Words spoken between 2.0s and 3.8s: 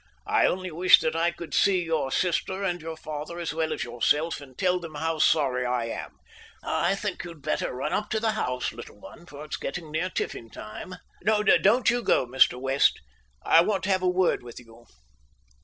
sister and your father as well